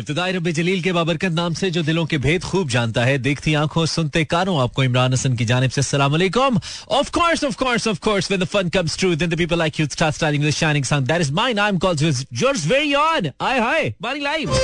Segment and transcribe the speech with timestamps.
[0.00, 3.54] इब्तदाई रब जलील के बाबरकत नाम से जो दिलों के भेद खूब जानता है, देखती
[3.54, 8.32] आँखों सुनते कानों, आपको इमरान हसन की जानब से of course of course of course
[8.32, 11.30] the fun comes true then the people like you start starting shining sun that is
[11.30, 11.78] am
[12.68, 14.54] very on high live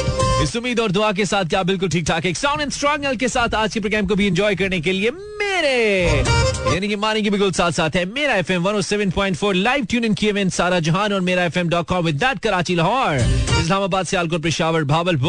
[0.42, 3.28] इस उम्मीद और दुआ के साथ क्या बिल्कुल ठीक ठाक एक साउंड एंड स्ट्रॉन्ग के
[3.28, 5.76] साथ आज के प्रोग्राम को भी एंजॉय करने के लिए मेरे
[6.66, 10.48] यानी कि मानी की बिल्कुल साथ साथ है। मेरा एफएम 107.4 लाइव ट्यून इन किए
[10.50, 13.16] सारा जहान और Mera FM dot com with that Karachi, Lahore.
[13.60, 15.25] Islamabad Sialkot Peshawar Bahawalpur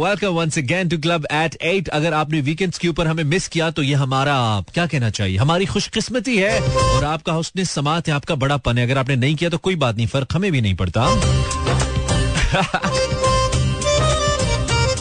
[0.00, 3.70] welcome once again to club eight eight अगर आपने वीकेंड्स के ऊपर हमें मिस किया
[3.70, 4.34] तो ये हमारा,
[4.74, 5.36] क्या कहना चाहिए?
[5.36, 9.34] हमारी खुशकिस्मती है और आपका हुस्न समात है, आपका बड़ा पन है। अगर आपने नहीं
[9.36, 11.06] किया तो कोई बात नहीं, फ़र्क हमें भी नहीं पड़ता।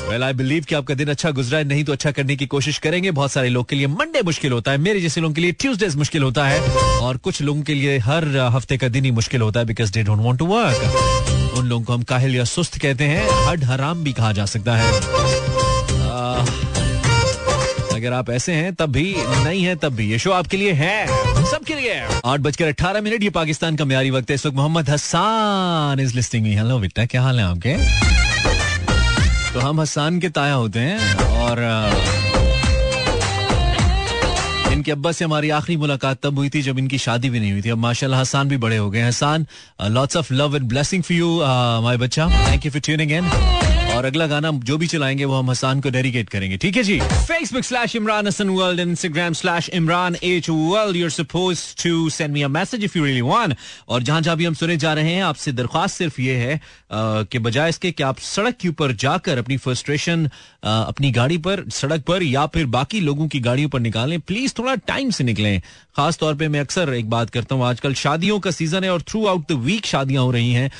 [0.09, 2.77] वेल आई बिलीव कि आपका दिन अच्छा गुजरा है, नहीं तो अच्छा करने की कोशिश
[2.79, 5.51] करेंगे। बहुत सारे लोग के लिए मंडे मुश्किल होता है, मेरे जैसे लोगों के लिए
[5.51, 6.59] ट्यूसडेज मुश्किल होता है।
[6.99, 10.03] और कुछ लोगों के लिए हर हफ़्ते का दिन ही मुश्किल होता है because they
[10.03, 11.26] don't want to work
[11.57, 14.75] उन लोगों को हम काहिल या सुस्त कहते हैं। हड हराम भी कहा जा सकता
[14.75, 16.45] है। आ,
[17.95, 21.07] अगर आप ऐसे हैं तब भी नहीं है तब भी। ये शो आपके लिए है।
[21.51, 24.89] सबके लिए। आठ बजकर अट्ठारह मिनट ये पाकिस्तान का म्यारी वक्त है। इस वक्त Mohammad
[24.89, 27.75] Hasan is listening hello बेटा क्या हाल है आपके?
[29.53, 31.57] तो हम हसान के ताया होते हैं और
[34.77, 37.61] इनके अब्बा से हमारी आखिरी मुलाकात तब हुई थी जब इनकी शादी भी नहीं हुई
[37.61, 39.45] थी। अब माशाल्लाह हसान भी बड़े हो गए Hasan
[39.91, 41.35] lots of love and blessing for you
[41.83, 43.29] my बच्चा। Thank you for tuning in
[43.97, 46.99] और अगला गाना जो भी चलाएँगे वो हम हसान को डेडिकेट करेंगे। ठीक है जी?
[47.01, 52.41] Facebook slash Imran Hasan world Instagram slash Imran H world you're suppose to send me
[52.41, 53.55] a message if you really want
[53.89, 56.59] और जहाँ जहाँ भी हम सुने जा रहे हैं, आपसे दरख्वास्त सिर्फ़ ये है
[56.91, 60.29] कि बजाय इसके कि आप सड़क के ऊपर जाकर अपनी फ्रस्ट्रेशन
[60.63, 64.75] अपनी गाड़ी पर, सड़क पर या फिर बाकी लोगों की गाड़ियों पर निकालें। प्लीज़ थोड़ा
[64.87, 65.61] टाइम से निकलें।
[65.97, 69.01] खास तौर पे मैं अक्सर एक बात करता हूँ, आजकल शादियों का सीज़न है और
[69.01, 70.71] थ्रू आउट द वीक शादियाँ हो रही हैं।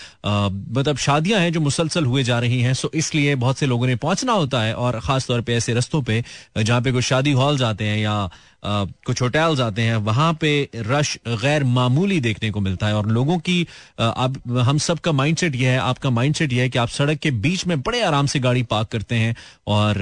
[0.74, 3.96] मतलब शादियाँ हैं जो मुसलसल हुए जा रही हैं सो इसलिए बहुत से लोगों ने
[3.98, 6.24] पहुँचना होता है और खास तौर पे ऐसे रस्तों पे,
[6.58, 8.30] जहाँ पे कुछ शादी हॉल्स आते हैं या
[8.66, 13.38] कुछ होटल्स आते हैं, वहाँ पे रश गैर मामूली देखने को मिलता है। और लोगों
[13.40, 13.68] की
[14.00, 17.32] अब हम सब का माइंडसेट ये है, आपका माइंडसेट ये है कि आप सड़क के
[17.46, 19.36] बीच में बड़े आराम से गाड़ी पार्क करते हैं
[19.68, 20.02] और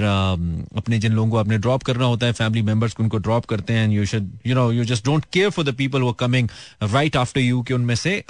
[0.76, 3.72] अपने जिन लोगों को आपने ड्रॉप करना होता है फैमिली मेंबर्स को उनको ड्रॉप करते
[3.72, 6.48] हैं you should you know you just don't care for the people वो कमिंग
[6.82, 8.22] राइट आफ्टर यू कि उनमें से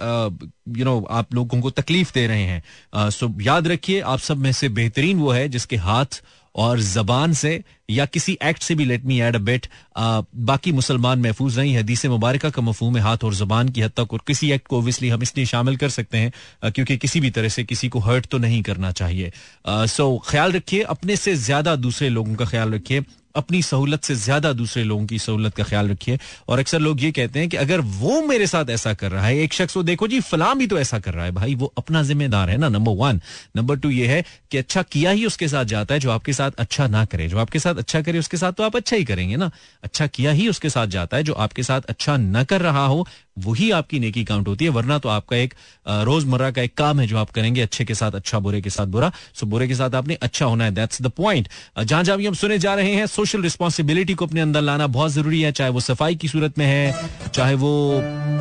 [0.68, 4.52] यू नो आप लोगों को तकलीफ़ दे रहे हैं। सो याद रखिए आप सब में
[4.54, 6.22] से बेहतरीन वो है जिसके हाथ
[6.54, 7.50] और जबान से
[7.90, 9.66] या किसी एक्ट से भी लेट मी एड अ बेट
[9.96, 13.92] बाकी मुसलमान महफूज नहीं है हदीस मुबारक का मफहूम है हाथ और जबान की हद
[13.96, 17.30] तक और किसी एक्ट को ओबियसली हम इसलिए शामिल कर सकते हैं क्योंकि किसी भी
[17.30, 19.32] तरह से किसी को हर्ट तो नहीं करना चाहिए।
[19.66, 23.04] सो so, ख्याल रखिए अपने से ज़्यादा दूसरे लोगों का ख्याल रखिए।
[23.36, 27.10] अपनी सहूलत से ज़्यादा दूसरे लोगों की सहूलत का ख्याल रखिए। और अक्सर लोग ये
[27.12, 30.08] कहते हैं कि अगर वो मेरे साथ ऐसा कर रहा है, एक शख्स वो देखो
[30.08, 32.92] जी फलाम भी तो ऐसा कर रहा है। भाई, वो अपना जिम्मेदार है ना नंबर
[32.96, 33.20] वन
[33.56, 36.50] नंबर टू ये है कि अच्छा किया ही उसके साथ जाता है, जो आपके साथ
[36.58, 39.36] अच्छा ना करे। जो आपके साथ अच्छा करे, उसके साथ तो आप अच्छा ही करेंगे
[39.36, 39.50] ना।
[39.82, 43.06] अच्छा किया ही उसके साथ जाता है, जो आपके साथ अच्छा ना कर रहा हो
[43.36, 45.54] वही आपकी नेकी काउंट होती है, वरना तो आपका एक
[45.86, 48.86] रोज़मर्रा का एक काम है जो आप करेंगे, अच्छे के साथ अच्छा बुरे के साथ,
[48.86, 51.48] बुरा। सो बुरे के साथ आपने अच्छा होना है दैट्स द पॉइंट
[51.78, 55.12] जहाँ जहाँ भी हम सुने जा रहे हैं सोशल रिस्पॉन्सिबिलिटी को अपने अंदर लाना बहुत
[55.12, 57.72] ज़रूरी है, चाहे वो सफ़ाई की सूरत में है, चाहे वो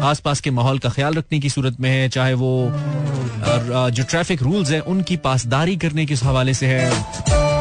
[0.03, 2.51] आसपास के माहौल का ख्याल रखने की सूरत में है, चाहे वो
[3.45, 7.54] जो ट्रैफ़िक रूल्स है, उनकी पासदारी करने के हवाले से है।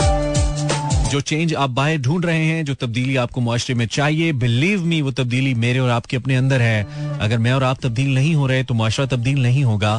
[1.15, 5.01] जो चेंज आप बाहर ढूंढ रहे हैं, जो तब्दीली आपको मुआरे में चाहिए बिलीव मी
[5.03, 8.47] वो तब्दीली मेरे और आपके अपने अंदर है। अगर मैं और आप तब्दील नहीं हो
[8.47, 9.93] रहे तो मुआरा तब्दील नहीं होगा।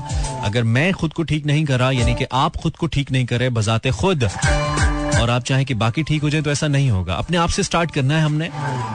[0.43, 3.25] अगर मैं खुद को ठीक नहीं कर रहा यानी कि आप खुद को ठीक नहीं
[3.25, 7.13] कर, बजाते खुद, और आप चाहें कि बाकी ठीक हो जाए तो ऐसा नहीं होगा।
[7.13, 8.49] अपने आप से स्टार्ट करना है हमने।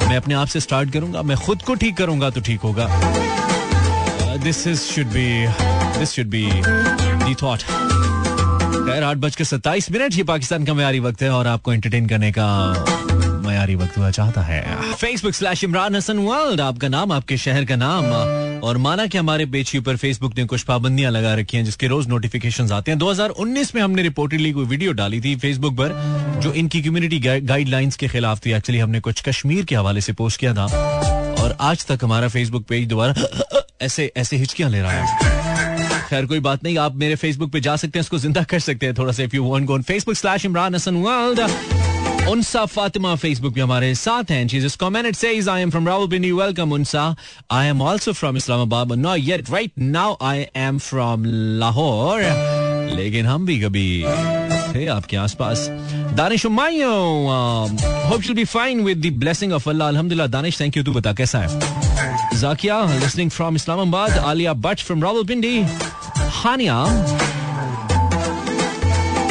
[0.08, 2.88] मैं अपने आप से स्टार्ट करूँगा, मैं खुद को ठीक करूँगा तो ठीक होगा।
[4.37, 5.28] This is should be
[5.98, 6.48] this should be
[7.25, 7.62] the thought
[8.90, 12.06] खैर आठ बज के सत्ताईस मिनट। ये पाकिस्तान का मैारी वक्त है और आपको एंटरटेन
[12.06, 12.46] करने का
[13.46, 17.76] मैारी वक्त हुआ, चाहता है। Facebook slash Imran Hasan world आपका नाम, आपके शहर का
[17.76, 18.04] नाम
[18.60, 21.86] और माना कि हमारे पेज के ऊपर फेसबुक ने कुछ पाबंदियाँ लगा रखी हैं, जिसके
[21.86, 25.94] रोज नोटिफिकेशन आते हैं। 2019 में हमने रिपोर्टेडली कोई वीडियो डाली थी फेसबुक पर,
[26.43, 30.40] जो इनकी कम्युनिटी गाइडलाइंस के खिलाफ थी। एक्चुअली हमने कुछ कश्मीर के हवाले से पोस्ट
[30.40, 30.64] किया था
[31.43, 33.14] और आज तक हमारा फेसबुक पेज दोबारा
[33.82, 35.50] ऐसे ऐसे हिचकियाँ ले रहा है।
[36.10, 38.86] खैर, कोई बात नहीं, आप मेरे फेसबुक पे जा सकते हैं, उसको ज़िंदा कर सकते
[38.86, 41.40] हैं थोड़ा सा if you want go on Facebook slash Imran Hasan world
[42.28, 46.32] Unsa Fatima Facebook पे हमारे साथ हैं। She just commented says I am from Rawalpindi
[46.32, 47.14] welcome Unsa.
[47.52, 51.24] I am also from Islamabad but not yet right now I am from
[51.60, 52.22] Lahore
[52.96, 54.02] लेकिन हम भी कभी
[54.74, 55.66] थे आपके आसपास।
[56.16, 61.12] Danish hope be fine with the blessing of Allah अल्हम्दुलिल्लाह Danish thank you तू बता,
[61.12, 61.48] कैसा है?
[62.40, 65.58] Zakia listening from Islamabad Aliya but from Rawalpindi
[66.32, 66.77] Haniya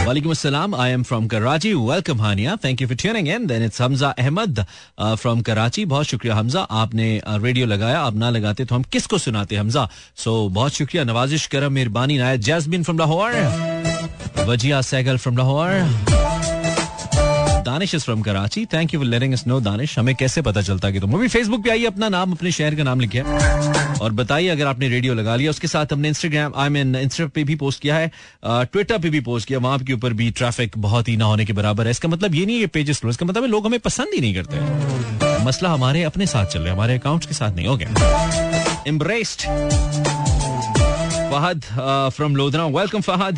[0.07, 3.81] वालेकुम अस्सलाम I am from Karachi welcome Haniya thank you for tuning in then it's
[3.81, 4.66] Hamza Ahmed
[5.01, 8.00] from Karachi बहुत शुक्रिया हमजा आपने रेडियो uh, लगाया.
[8.01, 9.88] आप ना लगाते तो हम किसको सुनाते हमजा
[10.24, 11.04] सो बहुत शुक्रिया.
[11.04, 12.18] नवाजिश करम मेहरबानी.
[12.18, 13.31] Nayat Jasmine from Lahore
[14.48, 16.58] Wajiha Saigal from Lahore
[17.69, 18.66] Danish is from Karachi.
[18.74, 19.98] Thank you for letting us know Danish.
[20.00, 22.83] हमें कैसे पता चलता कि तुम अभी फेसबुक पे आइए, अपना नाम, अपने शहर का
[22.83, 23.21] नाम लिखिए।
[24.01, 27.44] और बताइए, अगर आपने रेडियो लगा लिया, उसके साथ हमने इंस्टाग्राम आई मीन इंस्टा पे
[27.44, 28.12] भी पोस्ट किया है।
[28.45, 31.54] ट्विटर पे भी पोस्ट किया। वहाँ के ऊपर भी ट्रैफ़िक बहुत ही ना होने के
[31.54, 34.36] बराबर है। इसका मतलब ये नहीं है पेजेस इसका मतलब लोग हमें पसंद ही नहीं
[34.36, 39.45] करते मसला हमारे अपने साथ चल रहा हमारे अकाउंट्स के साथ नहीं, हो गया। Embraced
[41.29, 42.71] Fahad uh, from Lodhra.
[42.71, 43.35] Welcome, Fahad.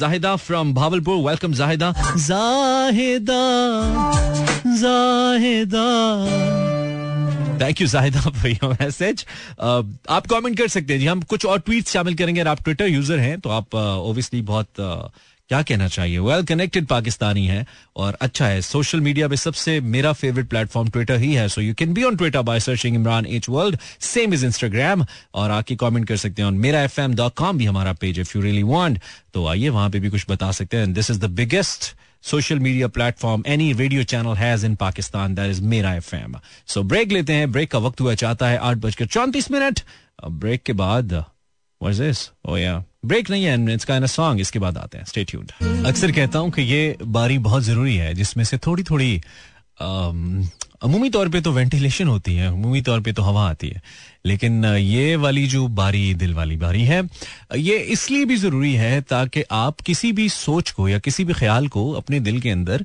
[0.00, 1.20] Zahida from Bhavalpur.
[1.20, 1.92] Welcome, Zahida.
[2.28, 3.42] Zahida.
[4.82, 5.88] Zahida.
[7.60, 9.24] Thank you Zahida for your message
[9.58, 13.18] आप कमेंट कर सकते हैं जी हम कुछ और ट्वीट शामिल करेंगे आप ट्विटर यूज़र
[13.18, 15.10] हैं तो आप ओबियसली uh, बहुत uh,
[15.48, 16.18] क्या कहना चाहिए?
[16.18, 17.64] वेल कनेक्टेड पाकिस्तानी है
[17.96, 21.74] और अच्छा है सोशल मीडिया पे सबसे मेरा फेवरेट प्लेटफॉर्म ट्विटर ही है so you
[21.74, 25.04] can be on Twitter by searching Imran H world same is Instagram
[25.34, 28.20] और आके कमेंट कर सकते हैं ऑन मेरा एफ़ एम डॉट कॉम भी हमारा page
[28.20, 28.98] if you really want
[29.34, 32.88] तो आइए वहाँ पे भी कुछ बता सकते हैं। This is the biggest social media
[32.88, 36.36] platform any radio channel has in Pakistan that is Mera FM
[36.66, 39.80] so break लेते हैं। ब्रेक का वक्त हुआ, चाहता है आठ बजकर चौंतीस मिनट।
[40.24, 41.24] ब्रेक के बाद
[41.80, 42.82] oh yeah.
[43.04, 46.62] ब्रेक नहीं है काइंड सॉन्ग इसके बाद आते हैं स्टे ट्यून्ड अक्सर कहता हूँ कि
[46.62, 49.20] ये बारी बहुत ज़रूरी है, जिसमें से थोड़ी थोड़ी
[50.82, 53.80] अमूमी तौर पे तो वेंटिलेशन होती है, अमूमी तौर पे तो हवा आती है,
[54.26, 57.02] लेकिन ये वाली जो बारी, दिल वाली बारी है,
[57.56, 61.68] ये इसलिए भी ज़रूरी है ताकि आप किसी भी सोच को या किसी भी ख्याल
[61.68, 62.84] को अपने दिल के अंदर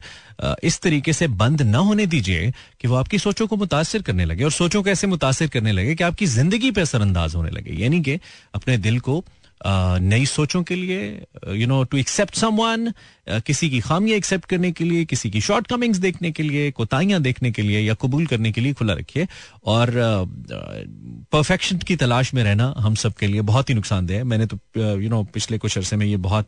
[0.63, 2.51] इस तरीके से बंद ना होने दीजिए
[2.81, 5.95] कि वो आपकी सोचों को मुतासर करने लगे, और सोचों को ऐसे मुतासर करने लगे
[5.95, 8.19] कि आपकी ज़िंदगी पे असरअंदाज होने लगे। यानी कि
[8.55, 9.23] अपने दिल को
[9.61, 12.91] नई सोचों के लिए you know to accept someone
[13.27, 17.21] किसी की खामियाँ एक्सेप्ट करने के लिए, किसी की शॉर्ट कमिंग्स देखने के लिए, कोताहियाँ
[17.21, 19.27] देखने के लिए या कबूल करने के लिए खुला रखिए।
[19.65, 19.91] और
[21.31, 24.59] परफेक्शन की तलाश में रहना हम सब के लिए बहुत ही नुकसानदेह है। मैंने तो
[24.77, 26.47] यू नो पिछले कुछ अरसे में ये बहुत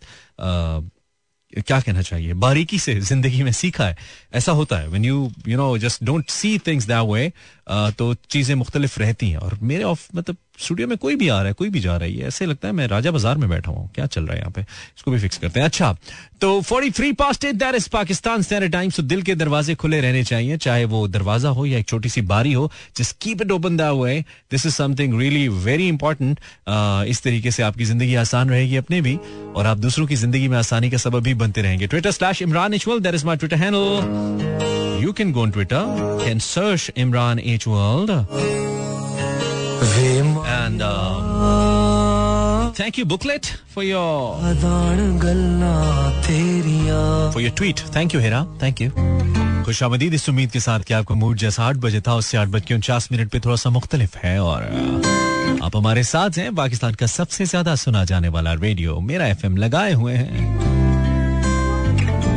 [1.58, 2.34] क्या कहना चाहिए?
[2.34, 3.96] बारीकी से ज़िंदगी में सीखा है।
[4.34, 7.32] ऐसा होता है। When you you know just don't see things that way
[7.98, 11.48] तो चीज़ें मुख्तलिफ़ रहती हैं। और मेरे ऑफ़ मतलब स्टूडियो में कोई भी आ रहा
[11.48, 13.90] है, कोई भी जा रही है ऐसे लगता है मैं राजा बाज़ार में बैठा हूँ,
[13.96, 14.62] क्या चल रहा है यहाँ पे?
[14.62, 15.96] इसको भी फिक्स करते हैं। अच्छा
[16.42, 20.24] तो 43 past eight that is Pakistan standard time so दिल के दरवाजे खुले रहने
[20.24, 23.78] चाहिए, चाहे वो दरवाज़ा हो या एक छोटी सी बारी हो just keep it open
[23.78, 24.20] that way
[24.52, 26.40] this is something really very important
[27.10, 29.16] इस तरीके से आपकी ज़िंदगी आसान रहेगी अपने भी,
[29.56, 32.74] और आप दूसरों की ज़िंदगी में आसानी का सबब भी बनते रहेंगे। Twitter slash Imran
[32.74, 37.68] H world that is my Twitter handle you can go on Twitter can search Imran H
[37.68, 38.12] world
[40.72, 44.40] And uh, thank you, Booklet, for your
[47.32, 47.80] for your tweet.
[47.80, 48.48] Thank you, Hira.
[48.58, 48.92] Thank you.
[49.66, 52.48] खुश आमदीद इस उम्मीद के साथ कि आपका mood जैसा आठ बजे था उससे आठ
[52.48, 54.64] बज के उनचास मिनट पे थोड़ा सा मुख्तलिफ़ है और
[55.64, 59.94] आप हमारे साथ हैं पाकिस्तान का सबसे ज़्यादा सुना जाने वाला रेडियो मेरा एफएम लगाए
[59.94, 60.60] हुए हैं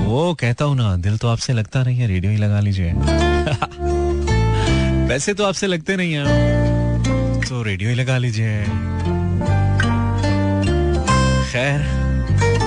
[0.07, 2.93] वो कहता हूँ ना दिल तो आपसे लगता नहीं है रेडियो ही लगा लीजिए
[5.09, 6.84] वैसे तो आपसे लगते नहीं है
[7.45, 8.63] तो रेडियो ही लगा लीजिए।
[11.53, 11.83] खैर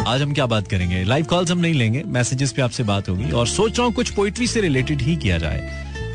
[0.08, 1.04] आज हम क्या बात करेंगे?
[1.04, 4.10] लाइव कॉल्स हम नहीं लेंगे मैसेजेस पे आपसे बात होगी। और सोच रहा हूँ कुछ
[4.10, 5.60] पोइट्री से रिलेटेड ही किया जाए।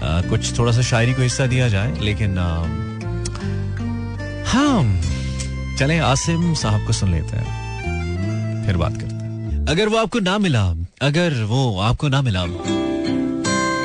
[0.05, 2.49] आ, कुछ थोड़ा सा शायरी को हिस्सा दिया जाए लेकिन आ,
[4.53, 4.83] हाँ
[5.79, 10.39] चले आसिम साहब को सुन लेते हैं। फिर बात करते हैं। अगर वो आपको ना
[10.39, 10.65] मिला
[11.03, 12.47] अगर वो आपको ना मिला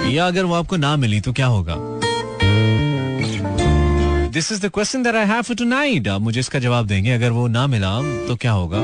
[0.10, 1.76] या अगर वो आपको ना मिली तो क्या होगा?
[4.38, 7.48] This is the question that I have tonight आप मुझे इसका जवाब देंगे, अगर वो
[7.48, 7.94] ना मिला
[8.28, 8.80] तो क्या होगा?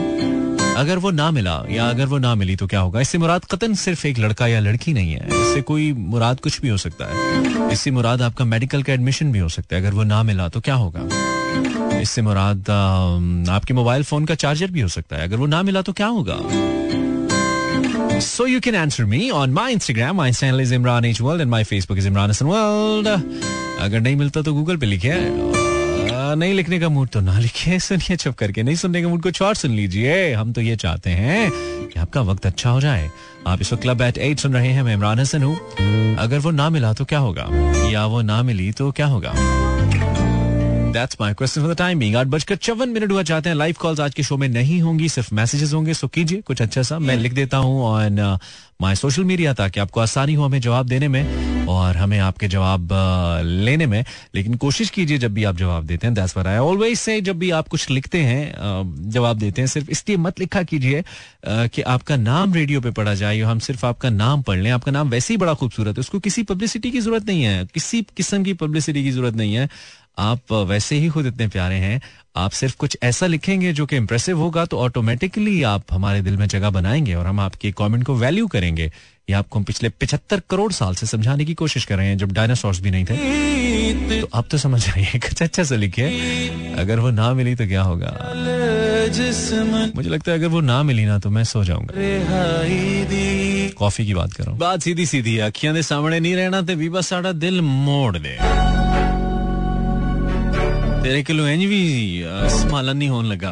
[0.80, 3.02] अगर वो ना मिला, या अगर वो ना मिली तो क्या होगा?
[3.02, 6.70] इससे मुराद कतन सिर्फ़ एक लड़का या लड़की नहीं है। इससे कोई मुराद कुछ भी
[6.70, 10.04] हो सकता है। इससे मुराद आपका मेडिकल का एडमिशन भी हो सकता है। अगर वो
[10.04, 11.08] ना मिला तो क्या होगा?
[12.00, 12.70] इससे मुराद
[13.50, 16.08] आपके मोबाइल फ़ोन का चार्जर भी हो सकता है। अगर वो ना मिला तो क्या
[16.08, 16.40] होगा?
[18.20, 20.16] So you can answer me on my Instagram.
[20.16, 21.22] My channel is Imran H.
[21.22, 23.08] World and my Facebook is Imran Hassan World.
[23.80, 25.14] अगर नहीं मिलता तो गूगल पे लिखे
[26.36, 29.42] नहीं लिखने का मूड तो ना लिखे। सुनिए, चुप करके। नहीं सुनने का मूड कुछ
[29.42, 31.52] और सुन लीजिए। हम तो ये चाहते हैं
[31.88, 33.10] कि आपका वक्त अच्छा हो जाए।
[33.48, 35.56] आप इस वक्त क्लब एट एट सुन रहे हैं। मैं इमरान हसन हूँ।
[36.16, 37.48] अगर वो ना मिला तो क्या होगा?
[37.90, 39.34] या वो ना मिली तो क्या होगा?
[40.94, 43.76] That's my question for the time being आठ बजकर चौवन मिनट हुआ चाहते हैं लाइव
[43.80, 47.00] कॉल्स आज के शो में नहीं होंगी सिर्फ़ मैसेजेस होंगे सो कीजिए कुछ अच्छा सा।
[47.00, 48.38] मैं लिख देता हूँ ऑन
[48.82, 52.88] माय सोशल मीडिया ताकि आपको आसानी हो हमें जवाब देने में और हमें आपके जवाब
[52.88, 54.04] uh, लेने में।
[54.36, 57.52] लेकिन कोशिश कीजिए जब भी आप जवाब देते हैं दैट्स आई ऑलवेज से जब भी
[57.52, 61.82] आप कुछ लिखते हैं uh, जवाब देते हैं सिर्फ़ इसलिए मत लिखा कीजिए uh, कि
[61.82, 65.34] आपका नाम रेडियो पे पढ़ा जाए हम सिर्फ़ आपका नाम पढ़ लें। आपका नाम वैसे
[65.34, 69.04] ही बड़ा खूबसूरत है उसको किसी पब्लिसिटी की ज़रूरत नहीं है किसी किस्म की पब्लिसिटी
[69.04, 69.70] की ज़रूरत नहीं है।
[70.18, 72.02] आप वैसे ही खुद इतने प्यारे हैं,
[72.36, 76.48] आप सिर्फ़ कुछ ऐसा लिखेंगे जो कि इम्प्रेसिव होगा तो ऑटोमेटिकली आप हमारे दिल में
[76.48, 78.86] जगह बनाएँगे और हम आपके कमेंट को वैल्यू करेंगे।
[79.30, 82.32] ये आपको हम पिछले पिछहत्तर करोड़ साल से समझाने की कोशिश कर रहे हैं, जब
[82.32, 87.12] डायनासोर्स भी नहीं थे। तो आप तो समझ हैं, कुछ अच्छा सा लिखिए अगर वो
[87.12, 88.34] ना मिली तो क्या होगा?
[89.96, 91.94] मुझे लगता है अगर वो ना मिली ना तो मैं सो जाऊँगा।
[93.78, 97.62] कॉफ़ी की बात कर बात सीधी सीधी अखियाँ सामने नहीं रहना, ते बस साड़ा दिल
[97.62, 98.38] मोड़ दे।
[101.04, 101.82] तेरे किलो ਇੰਜ भी
[102.52, 103.50] संभालन नहीं ਹੋਣ लगा।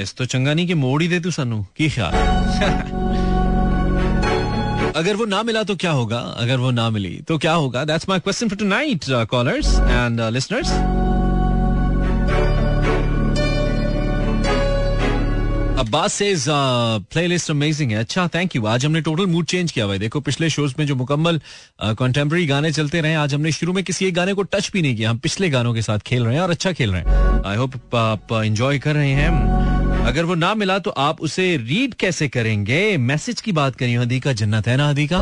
[0.00, 2.12] इस तो चंगा नहीं कि मोड़ ही दे तू ਸਾਨੂੰ की ख्याल?
[4.96, 6.18] अगर वो ना मिला तो क्या होगा?
[6.38, 7.84] अगर वो ना मिली तो क्या होगा?
[7.84, 10.70] That's my question for tonight callers and listeners
[15.78, 16.44] Abbas says
[17.12, 20.48] playlist amazing है। अच्छा थैंक यू आज हमने टोटल मूड चेंज किया भाई देखो पिछले
[20.50, 21.40] शोज़ में जो मुकम्मल
[21.82, 24.82] कंटेम्प्रेरी uh, गाने चलते रहे आज हमने शुरू में किसी एक गाने को टच भी
[24.82, 27.42] नहीं किया। हम पिछले गानों के साथ खेल रहे हैं और अच्छा खेल रहे हैं।
[27.46, 31.94] आई होप आप एंजॉय कर रहे हैं। अगर वो ना मिला तो आप उसे रीड
[31.94, 32.96] कैसे करेंगे?
[32.96, 35.18] मैसेज की बात करिए। हदीका जन्नत है ना हदीका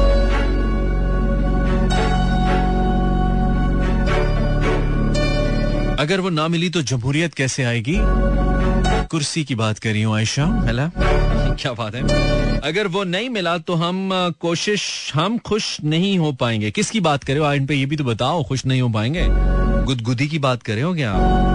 [6.00, 7.98] अगर वो ना मिली तो जमहूरियत कैसे आएगी?
[9.10, 10.90] कुर्सी की बात कर हूँ, आयशा हेला
[11.54, 12.02] क्या बात है?
[12.60, 14.10] अगर वो नहीं मिला तो हम
[14.40, 17.52] कोशिश, हम खुश नहीं हो पाएँगे। किसकी बात करे हो?
[17.52, 19.26] इन पे ये भी तो बताओ, खुश नहीं हो पाएँगे।
[19.84, 21.46] गुदगुदी की बात करे हो क्या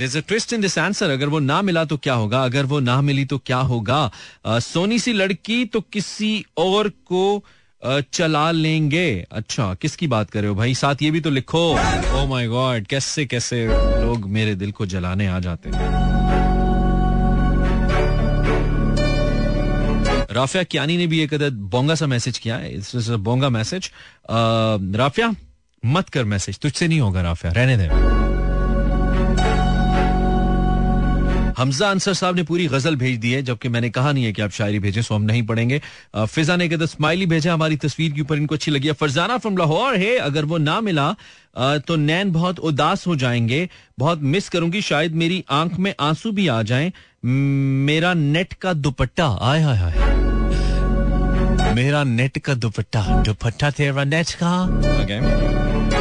[0.00, 1.02] twist in this answer.
[1.02, 2.44] अगर वो ना मिला तो क्या होगा?
[2.44, 4.10] अगर वो ना मिली तो क्या होगा?
[4.46, 7.44] सोनी सी लड़की तो किसी और को
[7.82, 10.74] चला लेंगे। अच्छा किसकी बात कर रहे हो भाई?
[10.74, 11.62] साथ ये भी तो लिखो।
[12.14, 13.66] ओ माय गॉड कैसे कैसे
[14.04, 15.88] लोग मेरे दिल को जलाने आ जाते हैं।
[20.32, 23.90] राफिया, क्यानी ने भी एक अदद बोंगा सा मैसेज किया है। बोंगा मैसेज।
[24.96, 25.34] राफिया,
[25.82, 27.88] मत कर मैसेज। तुझसे नहीं होगा राफिया, रहने दे।
[31.60, 34.42] हमजा अंसर साहब ने पूरी गज़ल भेज दी है, जबकि मैंने कहा नहीं है कि
[34.42, 35.80] आप शायरी भेजें, सो हम नहीं पढ़ेंगे।
[36.16, 39.56] फिजा ने कहते स्माइली भेजा हमारी तस्वीर के ऊपर, इनको अच्छी लगी है। फरजाना फ्रॉम
[39.56, 41.14] लाहौर है, अगर वो ना मिला
[41.86, 46.48] तो नैन बहुत उदास हो जाएँगे, बहुत मिस करूँगी, शायद मेरी आँख में आँसू भी
[46.48, 46.92] आ जाएँ।
[47.24, 49.98] मेरा नेट का दुपट्टा आय हाय हाय
[51.74, 55.99] मेरा नेट का दुपट्टा दुपट्टा तेरा नेट का.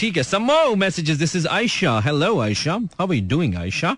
[0.00, 3.88] ठीक है some more messages this is Ayesha hello Ayesha how are you doing Ayesha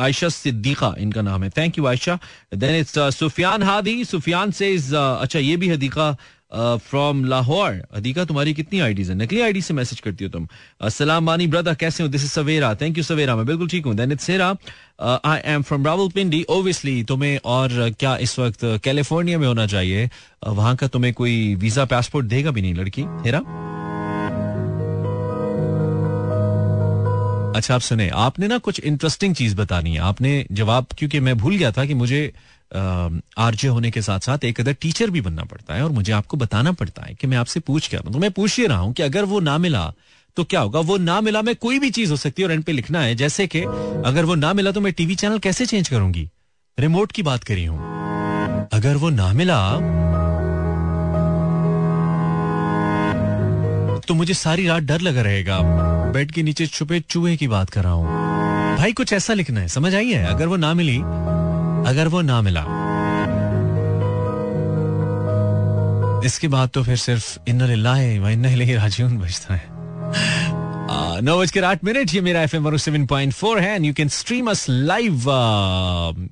[0.00, 2.18] Ayesha Siddiqa इनका नाम है। Thank you Ayesha
[2.54, 6.12] then it's Sufiyan Hadi Sufiyan से इज़ अच्छा ये भी हदीका
[6.86, 9.16] फ्रॉम लाहौर हदीका तुम्हारी कितनी आईडीज है?
[9.16, 10.48] नकली आईडी से मैसेज करती हो तुम।
[10.80, 12.08] अस्सलाम मानी ब्रदर कैसे हो?
[12.08, 14.54] This is Savera thank you Savera मैं बिल्कुल ठीक हूँ। Then it's Sera
[15.02, 20.10] I am from Rawalpindi obviously तुम्हें और क्या इस वक्त कैलिफ़ोर्निया में होना चाहिए?
[20.46, 23.04] वहाँ का तुम्हें कोई वीज़ा पासपोर्ट देगा भी नहीं, लड़की?
[23.24, 23.42] हेरा
[27.56, 31.56] अच्छा आप सुने, आपने ना कुछ इंटरेस्टिंग चीज़ बतानी है। आपने जवाब, क्योंकि मैं भूल
[31.56, 32.32] गया था कि मुझे
[33.38, 36.36] आरजे होने के साथ साथ एक अदर टीचर भी बनना पड़ता है और मुझे आपको
[36.36, 39.02] बताना पड़ता है कि मैं आपसे पूछ क्या तो मैं पूछ ही रहा हूँ कि
[39.02, 39.92] अगर वो ना मिला
[40.36, 40.80] तो क्या होगा?
[40.80, 43.14] वो ना मिला में कोई भी चीज़ हो सकती है और एंड पे लिखना है।
[43.14, 43.60] जैसे कि,
[44.06, 46.28] अगर वो ना मिला तो मैं टीवी चैनल कैसे चेंज करूँगी?
[46.78, 47.78] रिमोट की बात करी हूँ।
[48.72, 49.60] अगर वो ना मिला
[54.00, 55.58] तो मुझे सारी रात डर लगा रहेगा।
[56.12, 59.68] बेड के नीचे छुपे चूहे की बात कर रहा हूँ। भाई, कुछ ऐसा लिखना है,
[59.68, 60.24] समझ आई है?
[60.26, 60.96] अगर वो ना मिली,
[61.90, 62.64] अगर वो ना मिला।
[66.26, 69.78] इसके बाद तो फिर सिर्फ़ इन राजीवन बजता है।
[71.22, 74.08] नौ बजकर आठ मिनट, ये मेरा F M seven point four है and you can
[74.08, 75.30] stream us live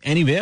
[0.24, 0.40] anyway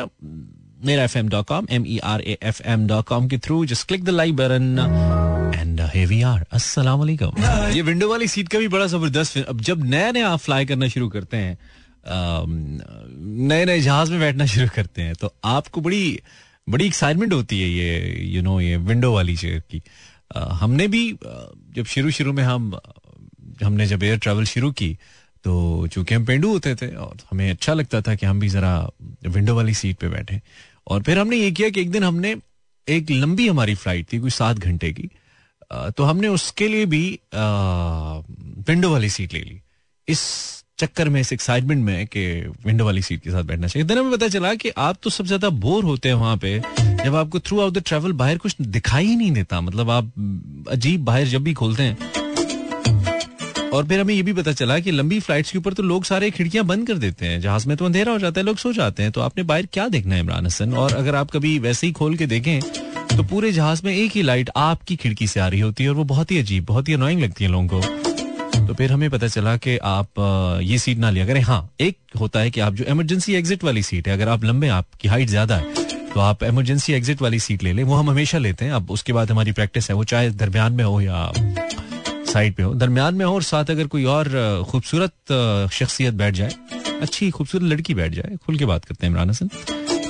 [0.84, 3.64] मेरा F M dot com M E R A F M dot com के through.
[3.66, 5.25] Just click the live button
[5.66, 7.42] अस्सलाम वालेकुम
[7.74, 10.88] ये window वाली seat का भी बड़ा ज़बरदस्त अब जब नया नया आप फ्लाई करना
[10.88, 11.58] शुरू करते हैं
[13.48, 16.20] नए नए जहाज़ में बैठना शुरू करते हैं तो आपको बड़ी
[16.68, 19.82] बड़ी एक्साइटमेंट होती है ये यू नो ये विंडो वाली चेयर की।
[20.60, 21.02] हमने भी
[21.76, 22.78] जब शुरू शुरू में हम,
[23.62, 24.92] हमने जब एयर ट्रेवल शुरू की
[25.44, 28.72] तो चूँकि हम पेंडू होते थे, और हमें अच्छा लगता था कि हम भी जरा
[29.28, 30.40] विंडो वाली सीट पे बैठे।
[30.86, 32.34] और फिर हमने ये किया कि एक दिन हमने
[32.88, 35.08] एक लंबी हमारी फ़्लाइट थी कोई सात घंटे की।
[35.70, 37.18] तो हमने उसके लिए भी
[38.68, 39.60] विंडो वाली सीट ले ली।
[40.08, 40.20] इस
[40.78, 42.26] चक्कर में, इस एक्साइटमेंट में कि
[42.66, 45.48] विंडो वाली सीट के साथ बैठना चाहिए। हमें पता चला कि आप तो सबसे ज़्यादा
[45.50, 46.58] बोर होते हैं वहाँ पे,
[47.04, 50.12] जब आपको थ्रू आउट द ट्रेवल बाहर कुछ दिखाई ही नहीं देता। मतलब आप
[50.70, 52.14] अजीब बाहर जब भी खोलते हैं।
[53.66, 56.30] और फिर हमें ये भी पता चला कि लंबी फ्लाइट्स के ऊपर तो लोग सारे
[56.30, 59.02] खिड़कियाँ बंद कर देते हैं। जहाज़ में तो अंधेरा हो जाता है, लोग सो जाते
[59.02, 60.74] हैं। तो आपने बाहर क्या देखना है, इमरान हसन?
[60.74, 62.60] और अगर आप कभी वैसे ही खोल के देखें
[63.08, 65.96] तो पूरे जहाज़ में एक ही लाइट आपकी खिड़की से आ रही होती है और
[65.96, 67.80] वो बहुत ही अजीब, बहुत ही अनोइंग लगती है लोगों को।
[68.66, 72.40] तो फिर हमें पता चला कि आप ये सीट ना लिया करें। हाँ एक होता
[72.40, 75.56] है कि आप जो इमरजेंसी एग्जिट वाली सीट है, अगर आप लंबे, आपकी हाइट ज़्यादा
[75.56, 78.90] है तो आप इमरजेंसी एग्जिट वाली सीट ले लें। वो हम हमेशा लेते हैं। अब
[78.90, 81.32] उसके बाद हमारी प्रैक्टिस है, वो चाहे दरमियान में हो या
[82.26, 84.28] साइड पे हो। दरमियान में हो और साथ अगर कोई और
[84.70, 86.50] खूबसूरत शख्सियत बैठ जाए,
[87.00, 89.48] अच्छी, खूबसूरत लड़की बैठ जाए, खुल के बात करते हैं इमरान हसन।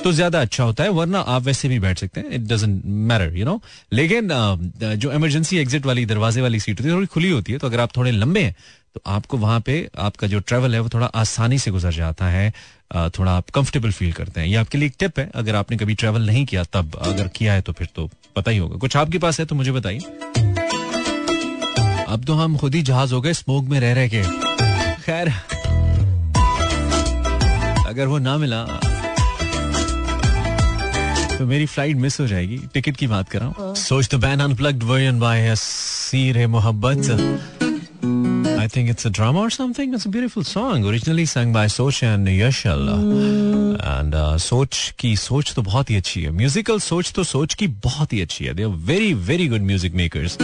[0.07, 3.35] तो ज़्यादा अच्छा होता है, वरना आप वैसे भी बैठ सकते हैं। It doesn't matter
[3.37, 3.59] you know
[3.93, 4.29] लेकिन
[4.95, 7.79] जो इमरजेंसी एग्जिट वाली, दरवाजे वाली सीट होती है, थोड़ी खुली होती है तो अगर
[7.79, 8.55] आप थोड़े लंबे हैं
[8.95, 12.49] तो आपको वहाँ पे आपका जो ट्रेवल है, वो थोड़ा आसानी से गुजर जाता है
[13.11, 15.93] थोड़ा आप कंफर्टेबल फील करते हैं। ये आपके लिए एक टिप है, अगर आपने कभी
[15.95, 19.17] ट्रेवल नहीं किया, तब अगर किया है तो फिर तो पता ही होगा। कुछ आपके
[19.17, 19.99] पास है तो मुझे बताइए।
[22.07, 24.23] अब तो हम खुद ही जहाज़ हो गए, स्मोक में रह रहे के।
[25.03, 25.33] खैर,
[27.87, 28.65] अगर वो ना मिला
[31.37, 34.39] तो मेरी फ़्लाइट मिस हो जाएगी। टिकट की बात कर रहा हूँ। सोच तो बैन
[34.39, 37.55] अनप्लग्ड वर्जन बाय सीर मोहब्बत
[38.59, 39.93] I think it's a drama or something.
[39.93, 42.81] It's a beautiful song, originally sung by Soch and Yashal.
[43.91, 47.67] And uh, Soch की सोच तो बहुत ही अच्छी है। म्यूजिकल सोच तो सोच की
[47.87, 50.37] बहुत ही अच्छी है। They are very very good music makers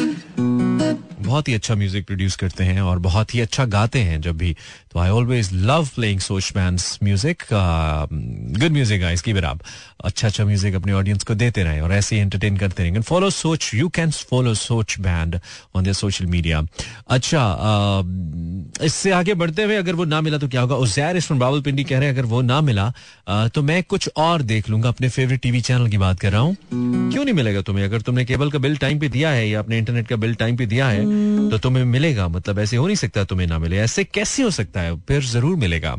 [1.33, 4.55] बहुत ही अच्छा म्यूज़िक प्रोड्यूस करते हैं और बहुत ही अच्छा गाते हैं जब भी।
[4.93, 9.61] तो I always love playing Soch band's music good music guys की आप
[10.05, 13.29] अच्छा अच्छा म्यूज़िक अपने ऑडियंस को देते रहे और ऐसे ही एंटरटेन करते रहेंगे follow
[13.29, 15.39] Soch you can follow Soch band
[15.75, 16.61] on their social media
[17.09, 20.75] अच्छा uh, इससे आगे बढ़ते हुए अगर वो ना मिला तो क्या होगा?
[20.75, 24.09] उजैर इस रावल पिंडी कह रहे हैं अगर वो ना मिला uh, तो मैं कुछ
[24.17, 27.61] और देख लूँगा। अपने फेवरेट टीवी चैनल की बात कर रहा हूँ। क्यों नहीं मिलेगा
[27.61, 27.85] तुम्हें?
[27.85, 30.57] अगर तुमने केबल का बिल टाइम पे दिया है या अपने इंटरनेट का बिल टाइम
[30.57, 31.05] पे दिया है
[31.51, 34.81] तो तुम्हें मिलेगा मतलब ऐसे हो नहीं सकता तुम्हें ना मिले ऐसे कैसे हो सकता
[34.81, 34.95] है?
[34.99, 35.95] फिर ज़रूर मिलेगा।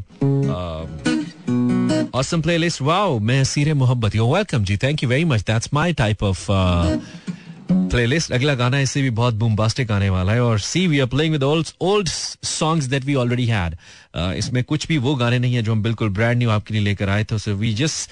[2.15, 2.81] Awesome playlist.
[2.83, 6.47] Wow, मैं सीरे मोहब्बत you welcome ji thank you very much that's my type of
[7.73, 11.33] playlist अगला गाना इससे भी बहुत बूमबास्टिक आने वाला है और see we are playing
[11.33, 13.77] with old old songs that we already had
[14.17, 17.09] इसमें कुछ भी वो गाने नहीं है जो हम बिल्कुल ब्रांड न्यू आपके लिए लेकर
[17.09, 18.11] आए थे we just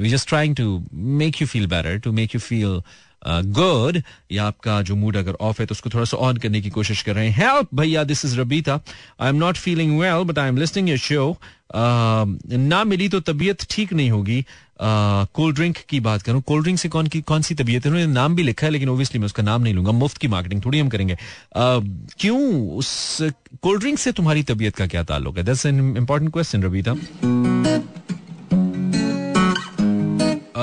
[0.00, 2.82] we just trying to make you feel better to make you feel
[3.26, 6.70] good या आपका जो मूड अगर ऑफ़ है तो उसको थोड़ा सा ऑन करने की
[6.70, 8.80] कोशिश कर रहे हैं। हेल्प भैया this is Rabita
[9.20, 11.36] I am not feeling well but I am listening your show
[11.74, 14.44] ना मिली तो तबीयत ठीक नहीं होगी।
[14.80, 17.90] कोल्ड uh, ड्रिंक की बात करूँ। कोल्ड ड्रिंक से कौन की कौन सी तबीयत है?
[17.90, 20.64] उन्होंने नाम भी लिखा है लेकिन ओबियसली मैं उसका नाम नहीं लूँगा। मुफ़्त की मार्केटिंग
[20.64, 21.82] थोड़ी हम करेंगे। Uh,
[22.18, 22.40] क्यों
[22.76, 23.18] उस
[23.62, 25.44] कोल्ड ड्रिंक से तुम्हारी तबीयत का क्या ताल्लुक है?
[25.44, 26.92] That's an important question Rabita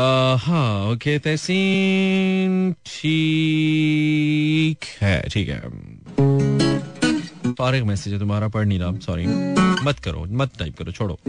[0.04, 5.62] हाँ ओके तहसीन ठीक है ठीक है।
[7.54, 9.26] फारिग मैसेज है तुम्हारा पढ़ नहीं रहा सॉरी
[9.86, 11.20] मत करो मत टाइप करो छोड़ो।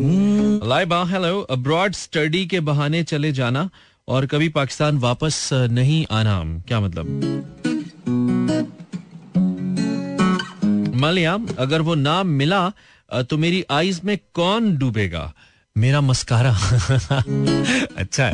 [0.69, 3.71] लाइबा हेलो अब्रॉड स्टडी के बहाने चले जाना
[4.09, 7.07] और कभी पाकिस्तान वापस नहीं आना क्या मतलब?
[11.05, 12.73] मलिया अगर वो नाम मिला
[13.31, 15.35] तो मेरी आईज में कौन डूबेगा?
[15.77, 16.51] मेरा मस्कारा।
[17.97, 18.33] अच्छा है।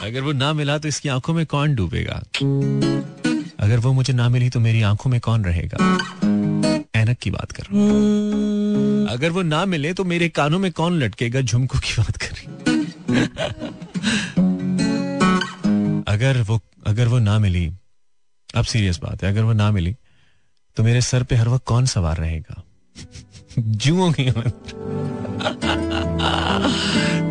[0.00, 2.14] अगर वो ना मिला तो इसकी आँखों में कौन डूबेगा?
[3.60, 5.76] अगर वो मुझे ना मिली तो मेरी आँखों में कौन रहेगा?
[6.94, 11.40] ऐनक की बात कर रहा अगर वो ना मिले तो मेरे कानों में कौन लटकेगा?
[11.40, 12.48] झुमको की बात कर रही
[16.08, 17.66] अगर वो अगर वो ना मिली,
[18.54, 19.94] अब सीरियस बात है, अगर वो ना मिली
[20.76, 22.62] तो मेरे सर पे हर वक्त कौन सवार रहेगा?
[23.66, 24.30] जुओं की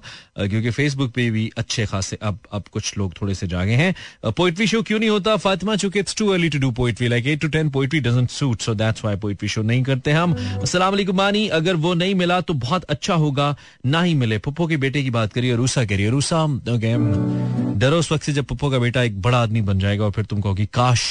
[0.48, 3.94] क्योंकि फेसबुक पे भी अच्छे खासे अब अब कुछ लोग थोड़े से जागे हैं।
[4.30, 5.36] पोइट्री uh, शो क्यों नहीं होता?
[5.36, 8.60] फातिमा चूँकि it's too early to do poetry like 8 to 10 poetry doesn't suit
[8.60, 12.40] so that's why poetry show नहीं करते हम। अस्सलाम वालेकुम मानी अगर वो नहीं मिला
[12.40, 16.10] तो बहुत अच्छा होगा। ना ही मिले। पप्पो के बेटे की बात करिए रूसा करिए।
[16.10, 20.04] रूसा ओके डरो उस वक्त से जब पप्पो का बेटा एक बड़ा आदमी बन जाएगा
[20.04, 21.02] और फिर तुम कहोगी, काश।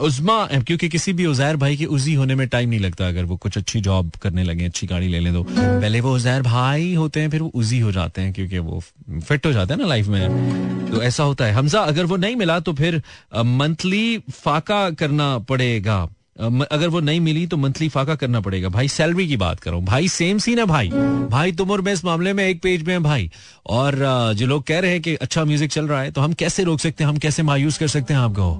[0.00, 3.36] उजमा क्योंकि किसी भी उजैर भाई के उजी होने में टाइम नहीं लगता। अगर वो
[3.36, 7.20] कुछ अच्छी जॉब करने लगे, अच्छी गाड़ी ले लें तो। पहले वो उजैर भाई होते
[7.20, 8.82] हैं, फिर वो उजी हो जाते हैं, क्योंकि वो
[9.20, 12.36] फिट हो जाते हैं ना लाइफ में। तो ऐसा होता है। हमजा, अगर वो नहीं
[12.36, 13.02] मिला तो फिर
[13.36, 19.26] मंथली फाका करना पड़ेगा। अगर वो नहीं मिली तो मंथली फाका करना पड़ेगा। भाई सैलरी
[19.28, 20.88] की बात करो। भाई सेम सीन है भाई।
[21.30, 23.30] भाई, तुम और मैं इस मामले में एक पेज में है भाई।
[23.66, 23.98] और
[24.36, 26.80] जो लोग कह रहे हैं कि अच्छा म्यूज़िक चल रहा है तो हम कैसे रोक
[26.80, 27.10] सकते हैं?
[27.10, 28.52] हम कैसे मायूस कर सकते हैं आपको?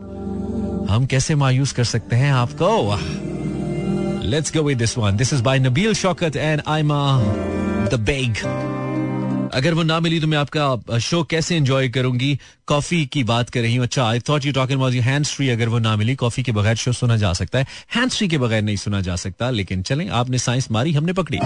[0.91, 2.99] हम कैसे मायूस कर सकते हैं आपको?
[4.29, 8.37] Let's go with this one this is by Nabeel Shaukat and I the Baig
[9.55, 12.39] अगर वो ना मिली तो मैं आपका शो कैसे एंजॉय करूँगी?
[12.67, 15.69] कॉफ़ी की बात कर रही हूँ। अच्छा I thought you talking about hand free अगर
[15.69, 18.63] वो ना मिली। कॉफ़ी के बगैर शो सुना जा सकता है। हैंड फ्री के बगैर
[18.63, 21.39] नहीं सुना जा सकता, लेकिन चलें, आपने साइंस मारी, हमने पकड़ी।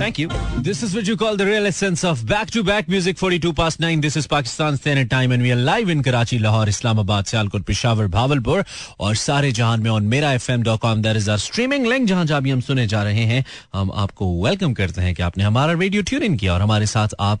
[0.00, 0.28] Thank you
[0.60, 4.00] this is you call the real essence of back to back music 42 past 9
[4.00, 8.06] this is Pakistan standard time and we are live in Karachi Lahore Islamabad Sialkot Peshawar
[8.08, 8.64] Bahawalpur
[9.00, 10.36] और सारे जहान में on मेरा
[10.76, 13.44] com that is our streaming link जहाँ जहाँ भी हम सुने जा रहे हैं।
[13.74, 17.08] हम आपको वेलकम करते हैं कि आपने हमारा रेडियो ट्यून इन किया और हमारे साथ
[17.20, 17.40] आप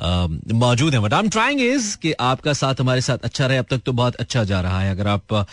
[0.00, 3.66] मौजूद हैं। But I am trying is कि आपका साथ हमारे साथ अच्छा रहे। अब
[3.70, 5.46] तक तो बहुत अच्छा जा रहा है। अगर आप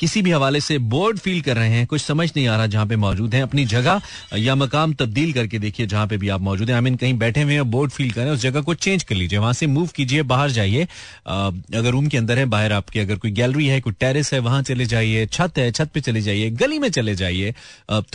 [0.00, 2.86] किसी भी हवाले से बोर्ड फील कर रहे हैं, कुछ समझ नहीं आ रहा जहाँ
[2.86, 4.00] पे मौजूद हैं, अपनी जगह
[4.36, 7.42] या मकाम तब्दील करके देखिए जहाँ पे भी आप मौजूद हैं। आई मीन कहीं बैठे
[7.42, 10.22] हुए हैं बोर्ड फील करें उस जगह को चेंज कर लीजिए। वहाँ से मूव कीजिए,
[10.24, 14.32] बाहर जाइए। अगर रूम के अंदर है, बाहर आपके अगर कोई गैलरी है, कोई टेरिस
[14.34, 17.54] है, वहाँ चले जाइए। छत है, छत पे चले जाइए। गली में चले जाइए।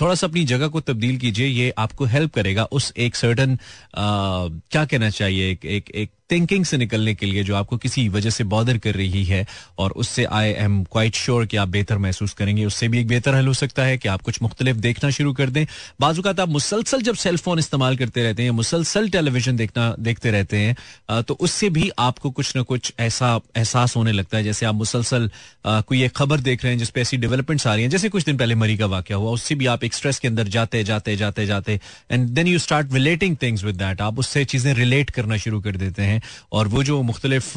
[0.02, 3.58] थोड़ा सा अपनी जगह को तब्दील कीजिए। ये आपको हेल्प करेगा उस एक सर्टन
[3.96, 5.75] क्या कहना चाहिए?
[5.76, 8.94] एक एक एक थिंकिंग से निकलने के लिए जो आपको किसी वजह से बॉदर कर
[8.96, 9.46] रही है
[9.80, 13.36] और उससे आई एम क्वाइट श्योर कि आप बेहतर महसूस करेंगे, उससे भी एक बेहतर
[13.36, 15.66] हल हो सकता है कि आप कुछ मुख्तलिफ़ देखना शुरू कर दें।
[16.02, 21.22] बाजूकात आप मुसलसल जब सेलफोन इस्तेमाल करते रहते हैं मुसलसल टेलीविज़न देखना, देखते रहते हैं
[21.24, 25.30] तो उससे भी आपको कुछ ना कुछ ऐसा एहसास होने लगता है, जैसे आप मुसलसल
[25.66, 28.38] कोई एक खबर देख रहे हैं जिसपे ऐसी डेवलपमेंट्स आ रही हैं। जैसे कुछ दिन
[28.38, 31.46] पहले मरी का वाक्य हुआ, उससे भी आप एक स्ट्रेस के अंदर जाते जाते जाते
[31.46, 31.80] जाते
[32.12, 35.76] and then you start relating things with that आप उससे चीज़ें रिलेट करना शुरू कर
[35.78, 36.15] देते हैं।
[36.52, 37.54] और वो जो मुख्तलिफ़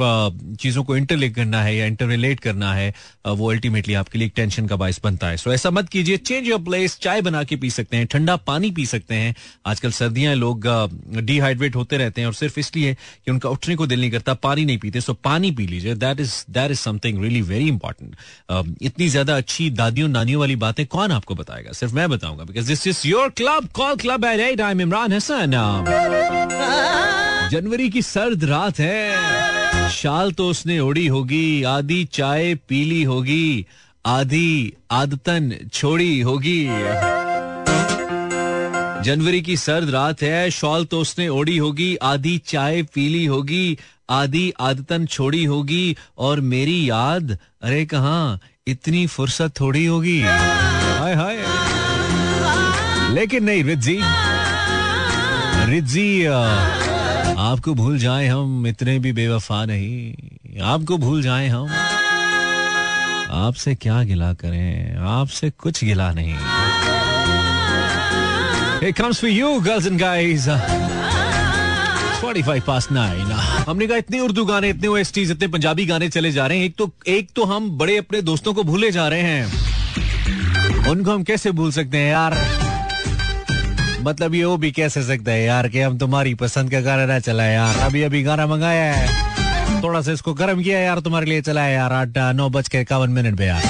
[0.60, 2.92] चीज़ों को इंटरलेट करना है या इंटर रिलेट करना है
[3.28, 6.48] वो अल्टीमेटली आपके लिए एक टेंशन का बायस बनता है। सो ऐसा मत कीजिए चेंज
[6.48, 9.34] योर प्लेस चाय बना के पी सकते हैं, ठंडा पानी पी सकते हैं।
[9.66, 10.66] आजकल सर्दियाँ लोग
[11.08, 14.64] डिहाइड्रेट होते रहते हैं और सिर्फ़ इसलिए कि उनका उठने को दिल नहीं करता, पानी
[14.64, 18.16] नहीं पीते। सो पानी पी लीजिए that is that is something really very important
[18.82, 21.72] इतनी ज़्यादा अच्छी दादियों, नानियों वाली बातें कौन आपको बताएगा?
[21.72, 25.54] सिर्फ़ मैं बताऊँगा because this is your club call club I am Imran Hasan
[27.50, 29.18] जनवरी की सर्द रात है।
[29.90, 33.66] शाल तो उसने ओढ़ी होगी, आधी चाय पीली होगी,
[34.06, 36.66] आधी आदतन छोड़ी होगी।
[39.04, 43.78] जनवरी की सर्द रात है, शॉल तो उसने ओढ़ी होगी, आधी चाय पीली होगी,
[44.10, 51.36] आधी आदतन छोड़ी होगी, और मेरी याद, अरे कहा, इतनी फुर्सत थोड़ी होगी। हाय हाय।
[53.14, 54.00] लेकिन नहीं रिजी
[55.72, 56.24] रिजी
[57.38, 60.14] आपको भूल जाए हम इतने भी बेवफा नहीं।
[60.60, 61.68] आपको भूल जाए हम।
[63.30, 64.96] आपसे क्या गिला करें?
[64.96, 66.34] आपसे कुछ गिला नहीं।
[68.80, 70.48] It comes for you, girls and guys.
[72.20, 73.32] 45 past 9.
[73.68, 76.74] हमने कहा इतने उर्दू गाने इतने ओएसटीज इतने पंजाबी गाने चले जा रहे हैं। एक
[76.78, 79.46] तो एक तो हम बड़े अपने दोस्तों को भूले जा रहे हैं।
[80.88, 82.67] उनको हम कैसे भूल सकते हैं यार?
[84.02, 87.18] मतलब ये वो भी कैसे सकता है यार कि हम तुम्हारी पसंद का गाना ना
[87.20, 91.40] चला यार। अभी अभी गाना मंगाया है। थोड़ा सा इसको गर्म किया यार तुम्हारे लिए
[91.42, 93.62] चला है यार। आठ, नौ बज के इक्यावन मिनट पे यार।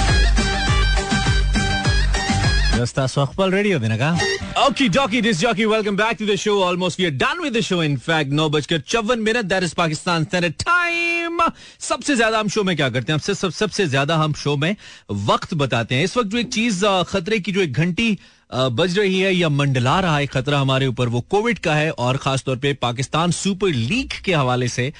[8.78, 11.40] चौवन मिनट इज़ पाकिस्तान टाइम
[11.80, 13.18] सबसे ज़्यादा हम शो में क्या करते हैं?
[13.18, 14.74] सबसे सबसे ज़्यादा हम शो में
[15.10, 18.18] वक्त बताते हैं। इस वक्त जो एक चीज़ खतरे की जो एक घंटी
[18.50, 22.16] बज रही है या मंडला रहा है खतरा हमारे ऊपर। वो कोविड का है और
[22.16, 24.92] खासतौर पे पाकिस्तान सुपर लीग के हवाले से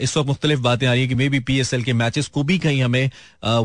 [0.00, 2.28] इस वक्त मुख्तलिफ़ बातें आ रही है कि maybe P S L के मैचेस
[2.28, 3.10] को भी कहीं हमें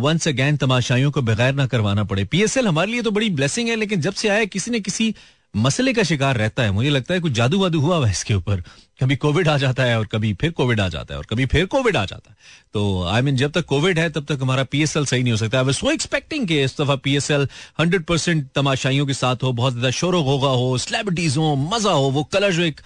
[0.02, 3.76] वंस अगैन तमाशाइयों को बगैर ना करवाना पड़े। पीएसएल हमारे लिए तो बड़ी ब्लेसिंग है,
[3.76, 5.14] लेकिन जब से आया किसी न किसी
[5.54, 8.64] मसले का शिकार रहता है। मुझे लगता है कुछ जादू वादू हुआ है इसके ऊपर।
[9.00, 11.66] कभी कोविड आ जाता है और कभी फिर कोविड आ जाता है और कभी फिर
[11.68, 12.36] कोविड आ जाता है।
[12.74, 15.32] तो आई I मीन mean, जब तक कोविड है तब तक हमारा पीएसएल सही नहीं
[15.32, 17.48] हो सकता। आई सो एक्सपेक्टिंग कि इस दफ़ा पीएसएल
[17.80, 22.10] हंड्रेड परसेंट तमाशाइयों के साथ हो बहुत ज़्यादा शोर होगा हो स्लेबिटीज हो मज़ा हो
[22.12, 22.82] वो कलर जो एक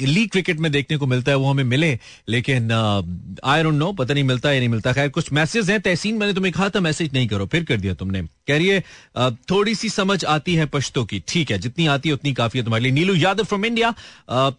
[0.00, 1.98] लीग क्रिकेट में देखने को मिलता है वो हमें मिले।
[2.28, 6.18] लेकिन आई डोंट नो पता नहीं मिलता या नहीं मिलता। खैर कुछ मैसेज हैं तहसीन
[6.18, 9.74] मैंने तुम्हें कहा था मैसेज नहीं करो फिर कर दिया तुमने। कह रही है थोड़ी
[9.74, 12.84] सी समझ आती है पश्तो की। ठीक है जितनी आती है उतनी काफ़ी है तुम्हारे
[12.84, 13.92] लिए। Neelu Yadav from India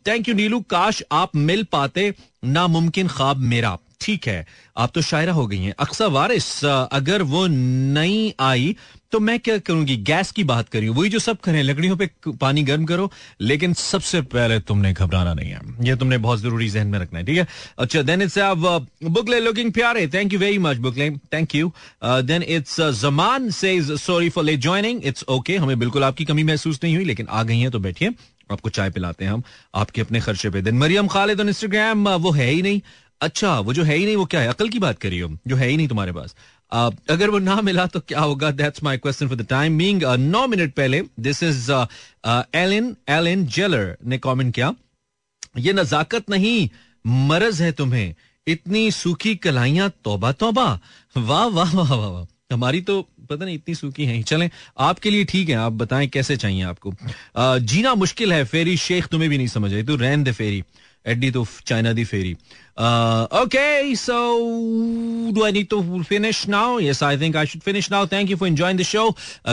[0.07, 0.63] thank you Neelu.
[0.71, 2.13] काश आप मिल पाते
[2.45, 4.45] नामुमकिन ख्वाब मेरा। ठीक है,
[4.77, 8.75] आप तो शायरा हो गई हैं। अक्सर वारिस अगर वो नहीं आई
[9.11, 9.95] तो मैं क्या करूँगी?
[9.99, 13.09] गैस की बात करी वही जो सब करें, लकड़ियों पे पानी गर्म करो,
[13.41, 17.25] लेकिन सबसे पहले तुमने घबराना नहीं है। ये तुमने बहुत ज़रूरी जहन में रखना है,
[17.25, 17.47] ठीक है?
[17.79, 21.71] अच्छा देन इट्स बुकले लुकिंग प्यारे। Thank you very much बुकले। Thank you
[22.03, 26.79] then it's Zaman says sorry for late joining it's okay हमें बिल्कुल आपकी कमी महसूस
[26.83, 28.09] नहीं हुई, लेकिन आ गई हैं तो बैठिए।
[28.51, 29.43] आपको चाय पिलाते हैं हम
[29.75, 32.81] आपके अपने खर्चे पे। दिन मरियम खालिद इंस्टाग्राम वो है ही नहीं।
[33.21, 34.47] अच्छा वो जो है ही नहीं वो क्या है?
[34.47, 36.35] अकल की बात करी हो। जो है ही नहीं तुम्हारे पास।
[36.71, 38.51] uh, अगर वो ना मिला तो क्या होगा?
[38.51, 41.71] That's my question for the time मींग नौ मिनट पहले this is
[42.57, 44.73] Ellen Ellen Jailer ने कमेंट किया।
[45.57, 46.69] ये नजाकत नहीं
[47.27, 48.13] मरज है तुम्हें।
[48.47, 50.67] इतनी सूखी कलाइयाँ तोबा तोबा
[51.17, 55.23] वाह वाह वाह वाह वाह। हमारी तो पता नहीं, इतनी सूखी है चलें, आपके लिए
[55.25, 56.93] ठीक है, आप बताएँ कैसे चाहिए आपको।
[57.59, 60.63] जीना मुश्किल है, फेरी शेख तुम्हें भी नहीं समझ आई तो रैन दे फेरी।
[61.05, 62.31] एडी तो चाइना दी फेरी।
[63.33, 64.13] Okay so
[65.33, 68.37] do I need to finish now yes I think I should finish now thank you
[68.37, 69.09] for enjoying the show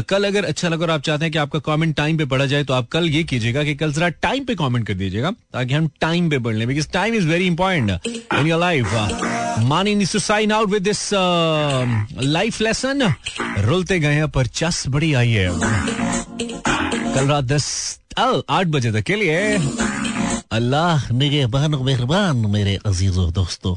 [0.08, 2.64] कल अगर अच्छा लगा और आप चाहते हैं कि आपका कमेंट टाइम पे पढ़ा जाए
[2.64, 5.88] तो आप कल ये कीजिएगा कि कल जरा टाइम पे कमेंट कर दीजिएगा, ताकि हम
[6.00, 10.18] टाइम पे पढ़ लें because time is very important in your life money needs to
[10.18, 13.02] sign out with this life lesson
[13.58, 15.48] रुलते गए हैं, पर चस बड़ी आई है।
[17.14, 17.66] कल रात दस
[18.18, 19.38] आठ बजे तक के लिए
[20.52, 23.74] अल्लाह निगहबान मेहरबान, मेरे अजीजों, दोस्तों।